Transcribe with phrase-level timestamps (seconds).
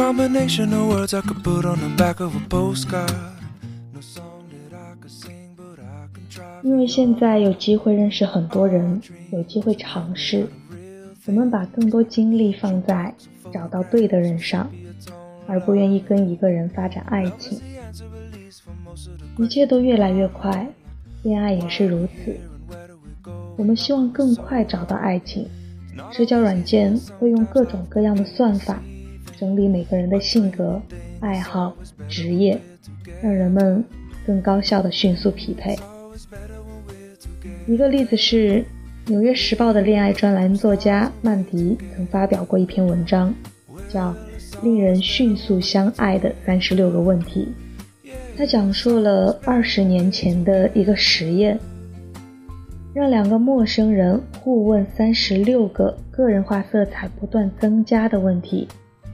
[0.00, 3.12] combination of words I could put on the back of a postcard.
[3.92, 6.62] No song that I could sing, but I can try.
[6.62, 10.46] 因为现在有机会认识很多人，有机会尝试，
[11.26, 13.14] 我们把更多精力放在
[13.52, 14.70] 找到对的人上，
[15.46, 17.60] 而不愿意跟一个人发展爱情。
[19.36, 20.66] 一切都越来越快，
[21.24, 22.34] 恋爱也是如此。
[23.58, 25.46] 我们希望更快找到爱情，
[26.10, 28.82] 社交软件会用各种各样的算法
[29.40, 30.78] 整理每个人的性格、
[31.20, 31.74] 爱好、
[32.06, 32.60] 职业，
[33.22, 33.82] 让人们
[34.26, 35.74] 更高效的迅速匹配。
[37.66, 38.58] 一个例子是，
[39.06, 43.34] 《纽约时报》的恋爱专栏作家曼迪曾发表过一篇文章，
[43.88, 44.10] 叫
[44.62, 47.48] 《令人迅速相爱的三十六个问题》。
[48.36, 51.58] 他讲述了二十年前的一个实验，
[52.92, 58.68] 让两个陌生人互问三十六个个人化色彩不断增加的问题，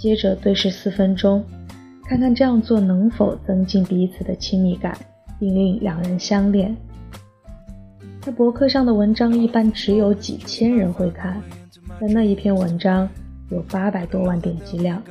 [0.00, 1.44] 接着对视四分钟，
[2.06, 4.96] 看看这样做能否增进彼此的亲密感，
[5.38, 6.74] 并令两人相恋。
[8.22, 11.38] 在博客上的文章一般只有几千人会看，
[12.00, 13.06] 但那一篇文章
[13.50, 15.02] 有八百多万点击量。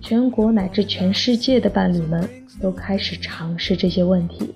[0.00, 2.28] 全国乃至全世界的伴侣们
[2.60, 4.52] 都开始尝试这些问题。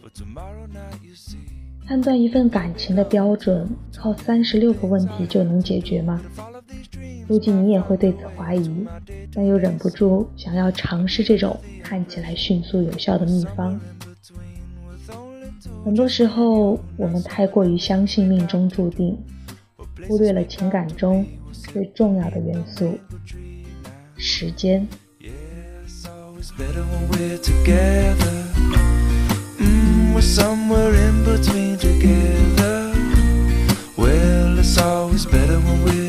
[1.86, 6.20] 判断一份感情的标准，靠三十六个问题就能解决吗？
[7.28, 8.86] 估计你也会对此怀疑，
[9.34, 13.80] 但又忍不住想要尝试这种看起来迅速有效的秘方。
[15.84, 19.18] 很多时候，我们太过于相信命中注定，
[20.06, 22.98] 忽略了情感中最重要的元素——
[24.16, 24.86] 时间。
[25.20, 28.44] It's better when we're together.
[29.60, 32.92] Mm, we're somewhere in between together.
[33.96, 36.01] Well, it's always better when we're.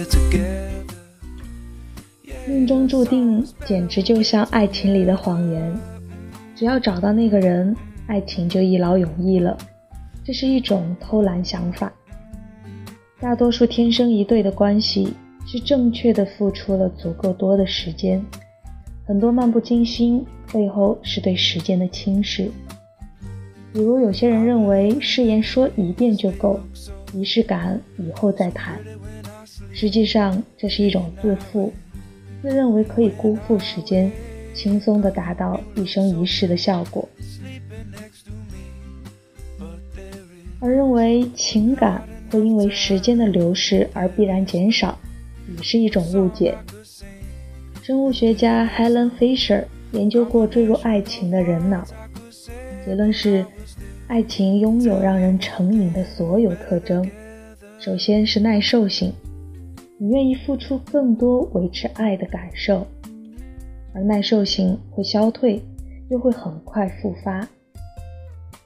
[2.45, 5.73] 命中注定简直就像爱情里的谎言，
[6.53, 7.73] 只要找到那个人，
[8.05, 9.57] 爱情就一劳永逸了。
[10.25, 11.91] 这是一种偷懒想法。
[13.21, 15.13] 大多数天生一对的关系
[15.45, 18.21] 是正确的付出了足够多的时间，
[19.05, 22.51] 很多漫不经心背后是对时间的轻视。
[23.71, 26.59] 比如有些人认为誓言说一遍就够，
[27.13, 28.77] 仪式感以后再谈，
[29.71, 31.71] 实际上这是一种自负，
[32.43, 34.11] 自认为可以辜负时间，
[34.53, 37.07] 轻松的达到一生一世的效果。
[40.59, 44.99] 而认为情感会因为时间的流逝而必然减少，
[45.55, 46.53] 也是一种误解。
[47.81, 51.87] 生物学家 Helen Fisher 研究过坠入爱情的人脑，
[52.85, 53.45] 结论是，
[54.07, 57.09] 爱情拥有让人成瘾的所有特征。
[57.79, 59.13] 首先是耐受性，
[59.97, 62.85] 你愿意付出更多维持爱的感受，
[63.93, 65.61] 而耐受型会消退，
[66.09, 67.47] 又会很快复发。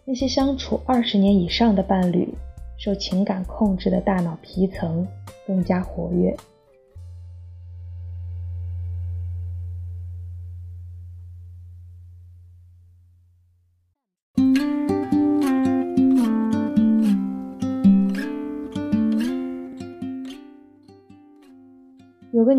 [0.05, 2.33] 那些相处二十年以上的伴侣，
[2.77, 5.05] 受情感控制的大脑皮层
[5.45, 6.35] 更加活跃。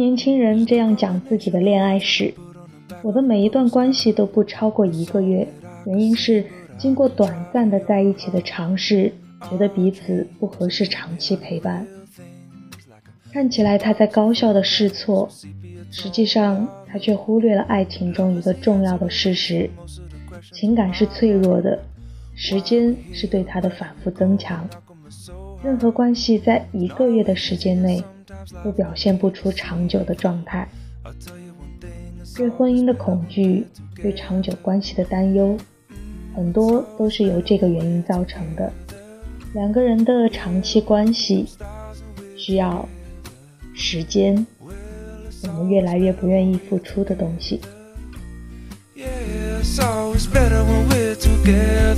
[0.08, 2.32] 年轻人这样讲自己的恋爱史：
[3.02, 5.46] 我的每一段关系都不超过一个月，
[5.84, 6.42] 原因是。
[6.78, 9.12] 经过短暂的在一起的尝试，
[9.50, 11.86] 觉得彼此不合适长期陪伴。
[13.30, 15.28] 看起来他在高效的试错，
[15.90, 19.68] 实际上他却忽略了爱情中一个重要的事实：
[20.54, 21.78] 情感是脆弱的，
[22.34, 24.66] 时间是对它的反复增强。
[25.62, 28.02] 任何关系在一个月的时间内
[28.64, 30.68] 都表现不出长久的状态。
[32.36, 33.66] 对婚姻的恐惧，
[33.96, 35.56] 对长久关系的担忧。
[36.34, 38.72] 很多都是由这个原因造成的。
[39.54, 41.46] 两个人的长期关系
[42.36, 42.88] 需要
[43.74, 44.46] 时间，
[45.42, 47.60] 我们越来越不愿意付出的东西。
[51.44, 51.94] 得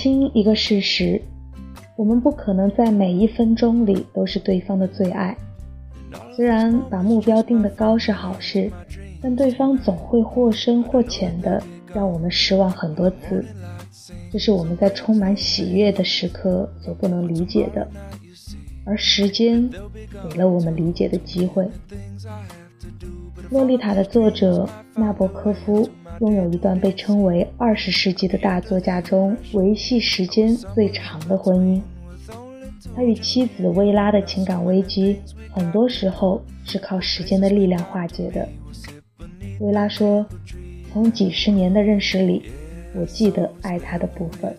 [0.00, 1.20] 清一个事实。
[1.96, 5.36] 我们不可能在每一分钟里都是对方的最爱。
[6.36, 8.70] 虽然把目标定得高是好事，
[9.20, 11.60] 但对方总会或深或浅的
[11.92, 13.44] 让我们失望很多次，
[14.30, 17.88] 这是我们在充满喜悦的时刻所不能理解的。
[18.84, 19.68] 而时间
[20.30, 21.68] 给了我们理解的机会。
[23.50, 25.88] 洛丽塔的作者纳博科夫
[26.20, 31.80] 拥有一段被称为二十世纪的大作家中维系时间最长的婚姻。
[32.94, 35.20] 他与妻子薇拉的情感危机，
[35.52, 38.48] 很多时候是靠时间的力量化解的。
[39.60, 40.26] 薇拉说
[40.92, 42.42] ：“从几十年的认识里，
[42.96, 44.52] 我记得爱他的部分。”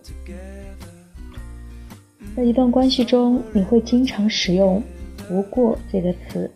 [2.38, 4.82] 在一段关系中，你会经常使用
[5.28, 6.50] “不过”这个词，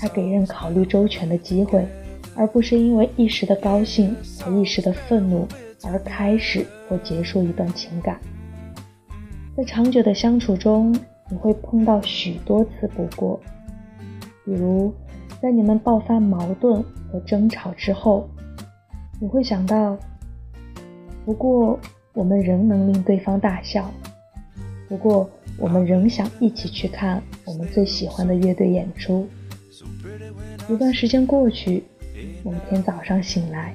[0.00, 1.86] 它给人考虑周全的机会，
[2.36, 5.48] 而不是因为一时的高兴和一时的愤怒
[5.84, 8.20] 而开始或结束一段情感。
[9.56, 10.94] 在长久的相处中，
[11.30, 13.40] 你会碰到许多次“不过”，
[14.44, 14.92] 比如
[15.40, 18.28] 在你们爆发矛盾和争吵之后，
[19.18, 19.96] 你会想到
[21.24, 21.78] ：“不过，
[22.12, 23.90] 我们仍能令对方大笑。”
[24.88, 25.28] 不过，
[25.58, 29.26] 我们仍想一起去看我们最喜欢的乐队演出。
[30.68, 31.82] 一段时间过去，
[32.46, 33.74] 某天早上醒来，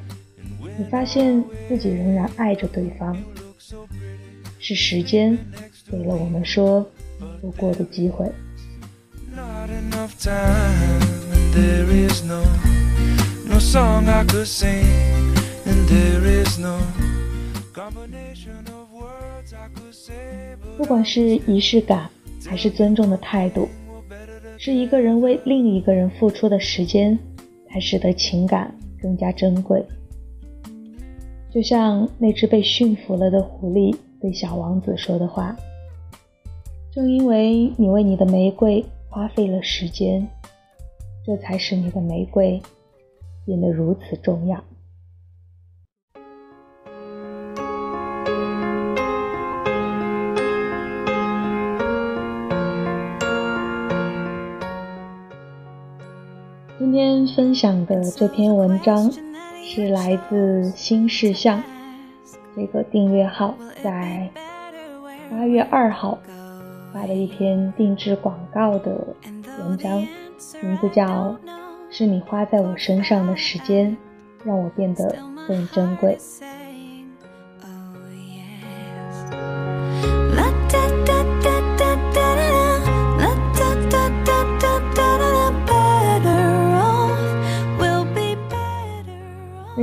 [0.77, 3.13] 你发现自己仍然爱着对方。
[4.59, 5.37] 是时间
[5.91, 6.89] 给了我们说
[7.41, 8.31] 不过的机会。
[20.77, 22.09] 不管是仪式感，
[22.45, 23.67] 还是尊重的态度，
[24.57, 27.19] 是一个人为另一个人付出的时间，
[27.71, 29.83] 还使得情感更加珍贵。
[31.49, 35.55] 就像那只被驯服了的狐狸对小王子说的话
[36.91, 40.27] ：“正因为你为你的玫瑰花费了时间，
[41.25, 42.61] 这才使你的玫瑰
[43.45, 44.63] 变得如此重要。”
[56.81, 59.11] 今天分享的这篇文章
[59.63, 61.61] 是来自新事项
[62.55, 64.27] 这个订阅号在
[65.29, 66.17] 八月二号
[66.91, 68.99] 发的一篇定制广告的
[69.59, 69.99] 文章，
[70.63, 71.05] 名字叫
[71.91, 73.95] 《是你花在我身上的时间
[74.43, 75.15] 让我变得
[75.47, 76.17] 更珍贵》。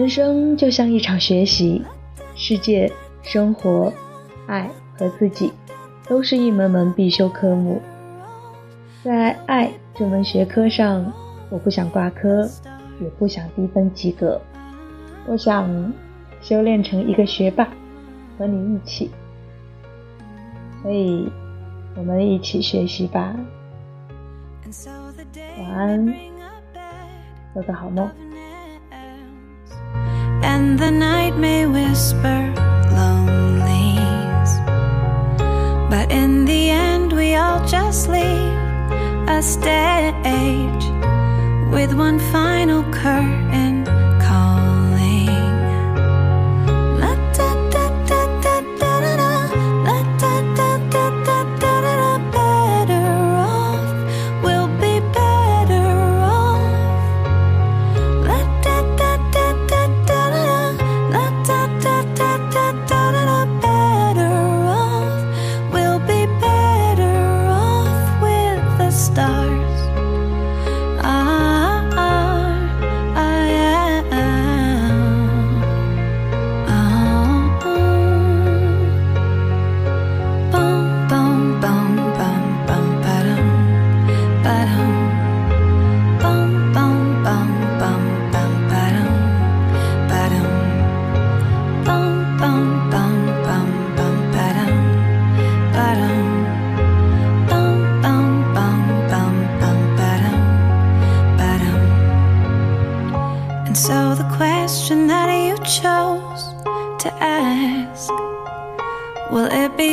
[0.09, 1.85] 人生就像一场学习，
[2.35, 2.91] 世界、
[3.21, 3.93] 生活、
[4.47, 5.53] 爱和自己，
[6.07, 7.79] 都是一门门必修科目。
[9.05, 11.13] 在爱这门学科上，
[11.51, 12.49] 我不想挂科，
[13.03, 14.41] 也不想低分及格，
[15.27, 15.93] 我想
[16.41, 17.69] 修炼成一个学霸，
[18.39, 19.11] 和你一起。
[20.83, 21.31] 所以，
[21.95, 23.37] 我们一起学习吧。
[25.59, 26.15] 晚安，
[27.53, 28.11] 做个好梦。
[30.59, 32.41] And the night may whisper
[32.99, 34.53] lonelies.
[35.93, 38.55] But in the end, we all just leave
[39.37, 40.85] a stage
[41.75, 42.19] with one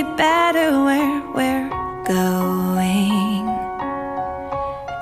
[0.04, 1.70] Better where we're
[2.06, 3.48] going?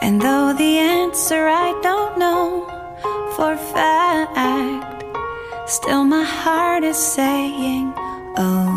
[0.03, 2.67] And though the answer I don't know
[3.35, 5.03] for fact,
[5.67, 7.93] still my heart is saying,
[8.37, 8.72] Oh.